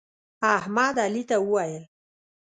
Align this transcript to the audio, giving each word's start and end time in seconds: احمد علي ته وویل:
احمد 0.55 0.95
علي 1.05 1.23
ته 1.29 1.37
وویل: 1.41 1.83